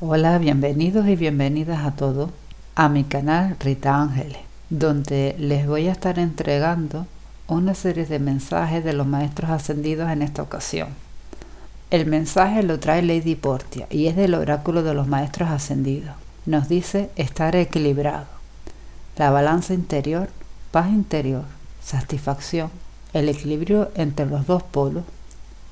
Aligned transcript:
Hola, 0.00 0.38
bienvenidos 0.38 1.06
y 1.06 1.14
bienvenidas 1.14 1.86
a 1.86 1.92
todos 1.92 2.30
a 2.74 2.88
mi 2.88 3.04
canal 3.04 3.56
Rita 3.60 3.94
Ángeles, 3.94 4.38
donde 4.68 5.36
les 5.38 5.68
voy 5.68 5.86
a 5.86 5.92
estar 5.92 6.18
entregando 6.18 7.06
una 7.46 7.74
serie 7.74 8.04
de 8.04 8.18
mensajes 8.18 8.82
de 8.82 8.92
los 8.92 9.06
maestros 9.06 9.50
ascendidos 9.50 10.10
en 10.10 10.22
esta 10.22 10.42
ocasión. 10.42 10.88
El 11.92 12.06
mensaje 12.06 12.64
lo 12.64 12.80
trae 12.80 13.02
Lady 13.02 13.36
Portia 13.36 13.86
y 13.88 14.08
es 14.08 14.16
del 14.16 14.34
oráculo 14.34 14.82
de 14.82 14.94
los 14.94 15.06
maestros 15.06 15.48
ascendidos. 15.50 16.16
Nos 16.44 16.68
dice 16.68 17.10
estar 17.14 17.54
equilibrado, 17.54 18.26
la 19.16 19.30
balanza 19.30 19.74
interior, 19.74 20.28
paz 20.72 20.88
interior, 20.88 21.44
satisfacción, 21.80 22.72
el 23.12 23.28
equilibrio 23.28 23.92
entre 23.94 24.26
los 24.26 24.44
dos 24.44 24.64
polos, 24.64 25.04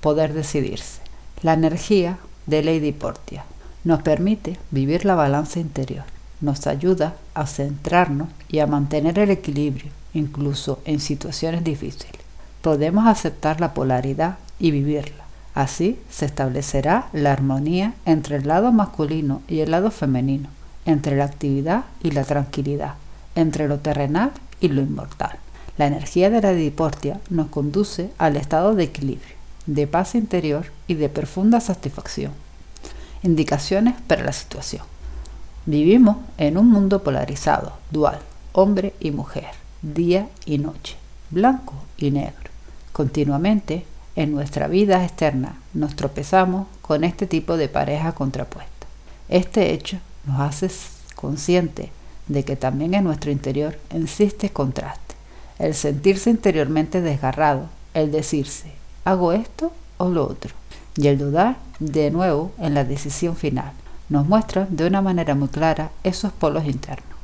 poder 0.00 0.32
decidirse. 0.32 1.02
La 1.42 1.52
energía 1.52 2.16
de 2.46 2.62
Lady 2.62 2.92
Portia 2.92 3.44
nos 3.86 4.02
permite 4.02 4.58
vivir 4.72 5.04
la 5.04 5.14
balanza 5.14 5.60
interior, 5.60 6.02
nos 6.40 6.66
ayuda 6.66 7.14
a 7.34 7.46
centrarnos 7.46 8.26
y 8.48 8.58
a 8.58 8.66
mantener 8.66 9.16
el 9.20 9.30
equilibrio, 9.30 9.92
incluso 10.12 10.80
en 10.86 10.98
situaciones 10.98 11.62
difíciles. 11.62 12.20
Podemos 12.62 13.06
aceptar 13.06 13.60
la 13.60 13.74
polaridad 13.74 14.38
y 14.58 14.72
vivirla. 14.72 15.22
Así 15.54 16.00
se 16.10 16.26
establecerá 16.26 17.06
la 17.12 17.32
armonía 17.32 17.94
entre 18.06 18.34
el 18.34 18.48
lado 18.48 18.72
masculino 18.72 19.40
y 19.46 19.60
el 19.60 19.70
lado 19.70 19.92
femenino, 19.92 20.48
entre 20.84 21.16
la 21.16 21.24
actividad 21.24 21.84
y 22.02 22.10
la 22.10 22.24
tranquilidad, 22.24 22.94
entre 23.36 23.68
lo 23.68 23.78
terrenal 23.78 24.32
y 24.60 24.66
lo 24.66 24.82
inmortal. 24.82 25.38
La 25.78 25.86
energía 25.86 26.28
de 26.28 26.42
la 26.42 26.52
diportia 26.54 27.20
nos 27.30 27.50
conduce 27.50 28.10
al 28.18 28.34
estado 28.34 28.74
de 28.74 28.82
equilibrio, 28.82 29.36
de 29.66 29.86
paz 29.86 30.16
interior 30.16 30.64
y 30.88 30.94
de 30.94 31.08
profunda 31.08 31.60
satisfacción. 31.60 32.32
Indicaciones 33.26 33.96
para 34.06 34.22
la 34.22 34.32
situación. 34.32 34.84
Vivimos 35.64 36.18
en 36.38 36.56
un 36.56 36.70
mundo 36.70 37.02
polarizado, 37.02 37.72
dual, 37.90 38.20
hombre 38.52 38.94
y 39.00 39.10
mujer, 39.10 39.48
día 39.82 40.28
y 40.44 40.58
noche, 40.58 40.94
blanco 41.30 41.74
y 41.98 42.12
negro. 42.12 42.52
Continuamente, 42.92 43.84
en 44.14 44.30
nuestra 44.30 44.68
vida 44.68 45.04
externa, 45.04 45.58
nos 45.74 45.96
tropezamos 45.96 46.68
con 46.82 47.02
este 47.02 47.26
tipo 47.26 47.56
de 47.56 47.68
pareja 47.68 48.12
contrapuesta. 48.12 48.86
Este 49.28 49.72
hecho 49.72 49.98
nos 50.24 50.38
hace 50.38 50.70
conscientes 51.16 51.90
de 52.28 52.44
que 52.44 52.54
también 52.54 52.94
en 52.94 53.02
nuestro 53.02 53.32
interior 53.32 53.76
existe 53.90 54.50
contraste, 54.50 55.16
el 55.58 55.74
sentirse 55.74 56.30
interiormente 56.30 57.00
desgarrado, 57.00 57.70
el 57.92 58.12
decirse, 58.12 58.70
hago 59.04 59.32
esto 59.32 59.72
o 59.98 60.10
lo 60.10 60.28
otro, 60.28 60.54
y 60.96 61.08
el 61.08 61.18
dudar 61.18 61.56
de 61.78 62.10
nuevo 62.10 62.52
en 62.58 62.74
la 62.74 62.84
decisión 62.84 63.36
final. 63.36 63.72
Nos 64.08 64.26
muestra 64.26 64.66
de 64.70 64.86
una 64.86 65.02
manera 65.02 65.34
muy 65.34 65.48
clara 65.48 65.90
esos 66.04 66.32
polos 66.32 66.64
internos. 66.64 67.16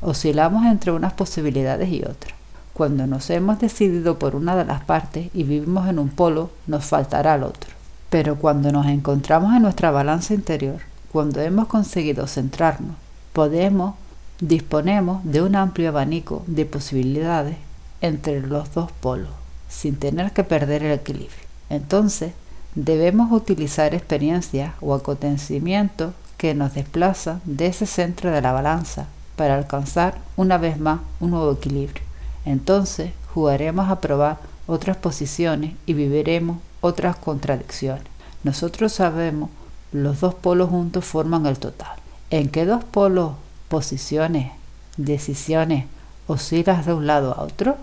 Oscilamos 0.00 0.64
entre 0.66 0.92
unas 0.92 1.12
posibilidades 1.12 1.88
y 1.90 2.02
otras. 2.02 2.34
Cuando 2.72 3.06
nos 3.06 3.28
hemos 3.30 3.60
decidido 3.60 4.18
por 4.18 4.34
una 4.34 4.56
de 4.56 4.64
las 4.64 4.82
partes 4.82 5.28
y 5.34 5.44
vivimos 5.44 5.88
en 5.88 5.98
un 5.98 6.08
polo, 6.08 6.50
nos 6.66 6.86
faltará 6.86 7.34
el 7.34 7.42
otro. 7.42 7.70
Pero 8.08 8.36
cuando 8.36 8.72
nos 8.72 8.86
encontramos 8.86 9.54
en 9.54 9.62
nuestra 9.62 9.90
balanza 9.90 10.34
interior, 10.34 10.80
cuando 11.12 11.40
hemos 11.40 11.68
conseguido 11.68 12.26
centrarnos, 12.26 12.96
podemos, 13.32 13.94
disponemos 14.40 15.22
de 15.24 15.42
un 15.42 15.54
amplio 15.54 15.90
abanico 15.90 16.42
de 16.46 16.64
posibilidades 16.64 17.56
entre 18.00 18.40
los 18.40 18.72
dos 18.72 18.90
polos, 18.90 19.30
sin 19.68 19.96
tener 19.96 20.32
que 20.32 20.42
perder 20.42 20.82
el 20.82 20.92
equilibrio. 20.92 21.46
Entonces, 21.68 22.32
debemos 22.74 23.32
utilizar 23.32 23.94
experiencias 23.94 24.72
o 24.80 24.94
acontecimientos 24.94 26.14
que 26.38 26.54
nos 26.54 26.74
desplazan 26.74 27.40
de 27.44 27.66
ese 27.66 27.86
centro 27.86 28.30
de 28.30 28.40
la 28.40 28.52
balanza 28.52 29.06
para 29.36 29.56
alcanzar 29.56 30.18
una 30.36 30.58
vez 30.58 30.78
más 30.78 31.00
un 31.20 31.30
nuevo 31.30 31.52
equilibrio. 31.52 32.02
Entonces 32.44 33.12
jugaremos 33.34 33.90
a 33.90 34.00
probar 34.00 34.38
otras 34.66 34.96
posiciones 34.96 35.74
y 35.86 35.94
viviremos 35.94 36.58
otras 36.80 37.16
contradicciones. 37.16 38.04
Nosotros 38.44 38.92
sabemos 38.92 39.50
los 39.92 40.20
dos 40.20 40.34
polos 40.34 40.70
juntos 40.70 41.04
forman 41.04 41.46
el 41.46 41.58
total. 41.58 41.96
¿En 42.30 42.48
qué 42.48 42.64
dos 42.64 42.82
polos, 42.82 43.32
posiciones, 43.68 44.50
decisiones 44.96 45.84
oscilas 46.26 46.86
de 46.86 46.94
un 46.94 47.06
lado 47.06 47.34
a 47.34 47.42
otro? 47.42 47.76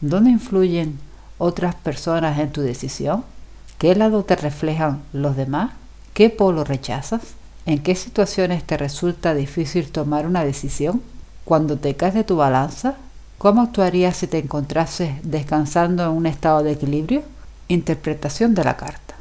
¿Dónde 0.00 0.30
influyen 0.30 0.98
otras 1.38 1.74
personas 1.74 2.38
en 2.38 2.52
tu 2.52 2.62
decisión? 2.62 3.24
¿Qué 3.78 3.94
lado 3.94 4.24
te 4.24 4.36
reflejan 4.36 5.02
los 5.12 5.36
demás? 5.36 5.72
¿Qué 6.14 6.30
polo 6.30 6.64
rechazas? 6.64 7.34
¿En 7.66 7.82
qué 7.82 7.94
situaciones 7.94 8.64
te 8.64 8.78
resulta 8.78 9.34
difícil 9.34 9.92
tomar 9.92 10.26
una 10.26 10.46
decisión? 10.46 11.02
Cuando 11.44 11.76
te 11.76 11.94
caes 11.94 12.14
de 12.14 12.24
tu 12.24 12.36
balanza, 12.36 12.94
¿cómo 13.36 13.60
actuarías 13.60 14.16
si 14.16 14.28
te 14.28 14.38
encontrases 14.38 15.10
descansando 15.24 16.04
en 16.04 16.12
un 16.12 16.24
estado 16.24 16.62
de 16.62 16.72
equilibrio? 16.72 17.22
Interpretación 17.68 18.54
de 18.54 18.64
la 18.64 18.78
carta. 18.78 19.14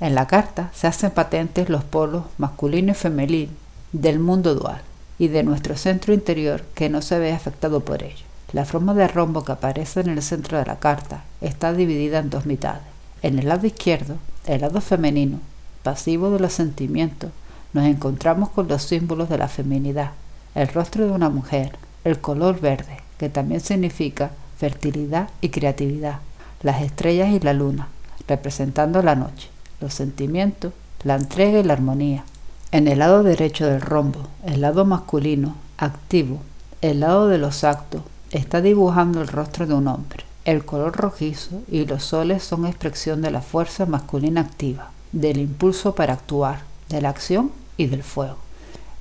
En 0.00 0.14
la 0.14 0.26
carta 0.26 0.68
se 0.74 0.86
hacen 0.86 1.10
patentes 1.10 1.70
los 1.70 1.82
polos 1.82 2.24
masculino 2.36 2.92
y 2.92 2.94
femenino 2.94 3.52
del 3.92 4.18
mundo 4.18 4.54
dual 4.54 4.82
y 5.18 5.28
de 5.28 5.44
nuestro 5.44 5.78
centro 5.78 6.12
interior 6.12 6.62
que 6.74 6.90
no 6.90 7.00
se 7.00 7.18
ve 7.18 7.32
afectado 7.32 7.80
por 7.80 8.02
ello. 8.02 8.26
La 8.52 8.66
forma 8.66 8.92
de 8.92 9.08
rombo 9.08 9.46
que 9.46 9.52
aparece 9.52 10.00
en 10.00 10.10
el 10.10 10.22
centro 10.22 10.58
de 10.58 10.66
la 10.66 10.78
carta 10.78 11.24
está 11.40 11.72
dividida 11.72 12.18
en 12.18 12.28
dos 12.28 12.44
mitades 12.44 12.91
en 13.22 13.38
el 13.38 13.48
lado 13.48 13.66
izquierdo, 13.66 14.16
el 14.46 14.60
lado 14.60 14.80
femenino, 14.80 15.40
pasivo 15.82 16.30
de 16.30 16.40
los 16.40 16.52
sentimientos, 16.52 17.30
nos 17.72 17.84
encontramos 17.84 18.50
con 18.50 18.68
los 18.68 18.82
símbolos 18.82 19.28
de 19.28 19.38
la 19.38 19.48
feminidad, 19.48 20.10
el 20.54 20.68
rostro 20.68 21.06
de 21.06 21.12
una 21.12 21.30
mujer, 21.30 21.76
el 22.04 22.20
color 22.20 22.60
verde, 22.60 22.98
que 23.18 23.28
también 23.28 23.60
significa 23.60 24.32
fertilidad 24.58 25.28
y 25.40 25.48
creatividad, 25.48 26.18
las 26.62 26.82
estrellas 26.82 27.30
y 27.30 27.40
la 27.40 27.52
luna, 27.52 27.88
representando 28.28 29.02
la 29.02 29.14
noche, 29.14 29.48
los 29.80 29.94
sentimientos, 29.94 30.72
la 31.04 31.14
entrega 31.14 31.60
y 31.60 31.64
la 31.64 31.72
armonía. 31.72 32.24
En 32.70 32.88
el 32.88 32.98
lado 32.98 33.22
derecho 33.22 33.66
del 33.66 33.80
rombo, 33.80 34.28
el 34.44 34.60
lado 34.60 34.84
masculino, 34.84 35.56
activo, 35.78 36.40
el 36.80 37.00
lado 37.00 37.28
de 37.28 37.38
los 37.38 37.64
actos, 37.64 38.02
está 38.30 38.60
dibujando 38.60 39.20
el 39.20 39.28
rostro 39.28 39.66
de 39.66 39.74
un 39.74 39.88
hombre. 39.88 40.24
El 40.44 40.64
color 40.64 40.96
rojizo 40.96 41.62
y 41.70 41.86
los 41.86 42.02
soles 42.02 42.42
son 42.42 42.66
expresión 42.66 43.22
de 43.22 43.30
la 43.30 43.42
fuerza 43.42 43.86
masculina 43.86 44.40
activa, 44.40 44.90
del 45.12 45.38
impulso 45.38 45.94
para 45.94 46.14
actuar, 46.14 46.62
de 46.88 47.00
la 47.00 47.10
acción 47.10 47.52
y 47.76 47.86
del 47.86 48.02
fuego. 48.02 48.38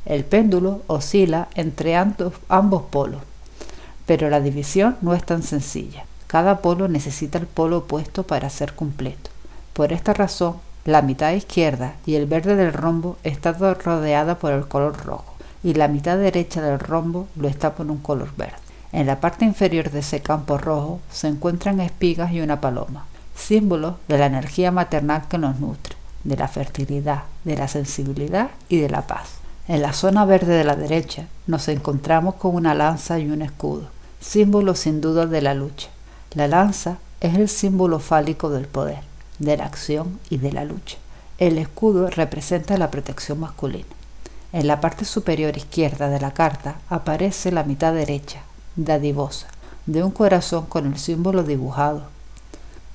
El 0.06 0.24
péndulo 0.24 0.84
oscila 0.86 1.48
entre 1.56 1.96
ambos 1.96 2.84
polos, 2.92 3.24
pero 4.06 4.30
la 4.30 4.40
división 4.40 4.98
no 5.02 5.16
es 5.16 5.24
tan 5.24 5.42
sencilla. 5.42 6.06
Cada 6.28 6.60
polo 6.60 6.88
necesita 6.88 7.40
el 7.40 7.48
polo 7.48 7.80
opuesto 7.80 8.22
para 8.22 8.52
ser 8.52 8.76
completo. 8.76 9.32
Por 9.74 9.94
esta 9.94 10.14
razón, 10.14 10.58
la 10.86 11.02
mitad 11.02 11.32
izquierda 11.34 11.96
y 12.06 12.16
el 12.16 12.28
verde 12.28 12.56
del 12.56 12.72
rombo 12.72 13.18
está 13.24 13.54
rodeada 13.54 14.36
por 14.38 14.52
el 14.52 14.68
color 14.68 15.04
rojo 15.06 15.34
y 15.64 15.74
la 15.74 15.88
mitad 15.88 16.18
derecha 16.18 16.62
del 16.62 16.80
rombo 16.80 17.28
lo 17.36 17.48
está 17.48 17.74
por 17.74 17.90
un 17.90 17.98
color 17.98 18.30
verde. 18.38 18.71
En 18.94 19.08
la 19.08 19.22
parte 19.22 19.46
inferior 19.46 19.90
de 19.90 20.00
ese 20.00 20.22
campo 20.22 20.58
rojo 20.58 21.00
se 21.12 21.28
encuentran 21.28 21.80
espigas 21.80 22.34
y 22.34 22.42
una 22.42 22.60
paloma, 22.60 23.06
símbolos 23.36 23.96
de 24.10 24.18
la 24.18 24.26
energía 24.26 24.72
maternal 24.72 25.28
que 25.30 25.38
nos 25.38 25.60
nutre, 25.60 25.96
de 26.26 26.36
la 26.36 26.50
fertilidad, 26.50 27.24
de 27.46 27.56
la 27.56 27.70
sensibilidad 27.70 28.50
y 28.68 28.80
de 28.80 28.90
la 28.90 29.08
paz. 29.08 29.30
En 29.70 29.82
la 29.82 29.94
zona 29.94 30.26
verde 30.26 30.58
de 30.58 30.66
la 30.66 30.76
derecha 30.76 31.28
nos 31.48 31.70
encontramos 31.70 32.36
con 32.36 32.54
una 32.54 32.74
lanza 32.74 33.18
y 33.18 33.30
un 33.30 33.42
escudo, 33.42 33.88
símbolo 34.20 34.76
sin 34.76 35.00
duda 35.00 35.26
de 35.26 35.42
la 35.42 35.54
lucha. 35.54 35.88
La 36.34 36.50
lanza 36.50 36.98
es 37.22 37.36
el 37.36 37.48
símbolo 37.48 38.00
fálico 38.00 38.50
del 38.50 38.68
poder, 38.68 39.00
de 39.40 39.56
la 39.56 39.66
acción 39.66 40.20
y 40.30 40.38
de 40.38 40.52
la 40.52 40.66
lucha. 40.66 40.98
El 41.38 41.58
escudo 41.58 42.10
representa 42.10 42.78
la 42.78 42.92
protección 42.92 43.40
masculina. 43.40 43.88
En 44.52 44.68
la 44.68 44.82
parte 44.82 45.06
superior 45.06 45.56
izquierda 45.56 46.10
de 46.10 46.20
la 46.20 46.34
carta 46.34 46.76
aparece 46.90 47.54
la 47.54 47.64
mitad 47.64 47.94
derecha, 47.94 48.42
de 48.76 50.04
un 50.04 50.12
corazón 50.12 50.66
con 50.66 50.86
el 50.86 50.98
símbolo 50.98 51.44
dibujado, 51.44 52.04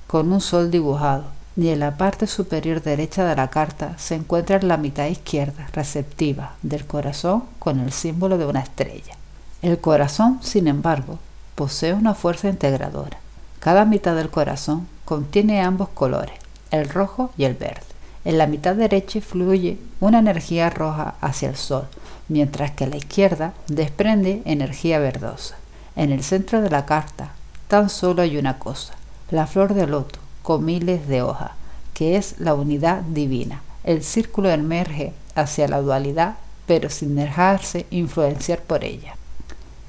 con 0.07 0.31
un 0.31 0.41
sol 0.41 0.71
dibujado, 0.71 1.25
y 1.55 1.69
en 1.69 1.79
la 1.79 1.97
parte 1.97 2.27
superior 2.27 2.81
derecha 2.83 3.25
de 3.25 3.35
la 3.35 3.49
carta 3.49 3.95
se 3.97 4.15
encuentra 4.15 4.61
la 4.61 4.77
mitad 4.77 5.07
izquierda, 5.07 5.67
receptiva, 5.73 6.55
del 6.61 6.85
corazón 6.85 7.43
con 7.57 7.79
el 7.79 7.91
símbolo 7.91 8.37
de 8.37 8.45
una 8.45 8.59
estrella. 8.59 9.15
El 9.61 9.79
corazón, 9.79 10.39
sin 10.43 10.67
embargo, 10.67 11.19
posee 11.55 11.93
una 11.93 12.13
fuerza 12.13 12.47
integradora. 12.47 13.17
Cada 13.59 13.85
mitad 13.85 14.15
del 14.15 14.29
corazón 14.29 14.87
contiene 15.03 15.61
ambos 15.61 15.89
colores, 15.89 16.35
el 16.69 16.87
rojo 16.89 17.31
y 17.37 17.45
el 17.45 17.55
verde. 17.55 17.81
En 18.23 18.37
la 18.37 18.45
mitad 18.45 18.75
derecha 18.75 19.19
fluye 19.21 19.79
una 19.99 20.19
energía 20.19 20.69
roja 20.69 21.15
hacia 21.21 21.49
el 21.49 21.55
sol, 21.55 21.87
mientras 22.29 22.71
que 22.71 22.85
la 22.85 22.97
izquierda 22.97 23.53
desprende 23.67 24.41
energía 24.45 24.99
verdosa. 24.99 25.55
En 25.97 26.11
el 26.11 26.23
centro 26.23 26.61
de 26.61 26.69
la 26.69 26.85
carta 26.85 27.31
tan 27.67 27.89
solo 27.89 28.21
hay 28.21 28.37
una 28.37 28.59
cosa, 28.59 28.93
la 29.31 29.47
flor 29.47 29.73
de 29.73 29.87
loto 29.87 30.19
con 30.43 30.63
miles 30.63 31.07
de 31.07 31.23
hojas, 31.23 31.53
que 31.95 32.17
es 32.17 32.35
la 32.37 32.53
unidad 32.53 33.01
divina. 33.01 33.63
El 33.83 34.03
círculo 34.03 34.51
emerge 34.51 35.13
hacia 35.33 35.67
la 35.67 35.81
dualidad, 35.81 36.35
pero 36.67 36.91
sin 36.91 37.15
dejarse 37.15 37.87
influenciar 37.89 38.61
por 38.61 38.83
ella. 38.83 39.15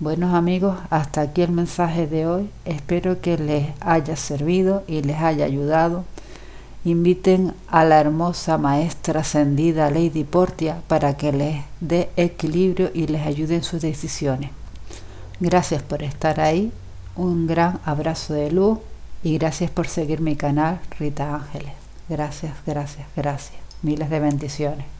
Buenos 0.01 0.35
amigos, 0.35 0.79
hasta 0.89 1.21
aquí 1.21 1.43
el 1.43 1.53
mensaje 1.53 2.07
de 2.07 2.27
hoy. 2.27 2.49
Espero 2.65 3.21
que 3.21 3.37
les 3.37 3.67
haya 3.81 4.17
servido 4.17 4.85
y 4.87 5.03
les 5.03 5.19
haya 5.19 5.45
ayudado. 5.45 6.07
Inviten 6.87 7.53
a 7.69 7.85
la 7.85 8.01
hermosa 8.01 8.57
maestra 8.57 9.21
ascendida 9.21 9.91
Lady 9.91 10.25
Portia 10.25 10.81
para 10.89 11.19
que 11.19 11.33
les 11.33 11.65
dé 11.81 12.09
equilibrio 12.17 12.91
y 12.95 13.09
les 13.09 13.27
ayude 13.27 13.57
en 13.57 13.63
sus 13.63 13.83
decisiones. 13.83 14.53
Gracias 15.41 15.83
por 15.83 16.03
estar 16.03 16.41
ahí. 16.41 16.73
Un 17.15 17.47
gran 17.47 17.81
abrazo 17.85 18.35
de 18.35 18.51
luz 18.51 18.79
y 19.23 19.39
gracias 19.39 19.71
por 19.71 19.89
seguir 19.89 20.21
mi 20.21 20.37
canal 20.37 20.81
Rita 20.99 21.35
Ángeles. 21.35 21.73
Gracias, 22.09 22.55
gracias, 22.67 23.07
gracias. 23.17 23.59
Miles 23.83 24.11
de 24.11 24.21
bendiciones. 24.21 24.98